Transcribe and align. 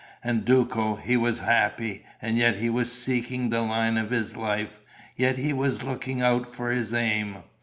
And 0.23 0.43
Duco: 0.45 0.95
he 0.95 1.15
was 1.15 1.41
happy. 1.41 2.03
And 2.23 2.35
yet 2.35 2.55
he 2.55 2.71
was 2.71 2.91
seeking 2.91 3.51
the 3.51 3.61
line 3.61 3.97
of 3.97 4.09
his 4.09 4.35
life, 4.35 4.79
yet 5.15 5.37
he 5.37 5.53
was 5.53 5.83
looking 5.83 6.23
out 6.23 6.51
for 6.51 6.71
his 6.71 6.91
aim. 6.91 7.43